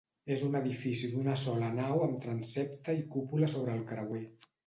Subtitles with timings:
[0.35, 4.27] És un edifici d'una sola nau amb transsepte i cúpula sobre el creuer.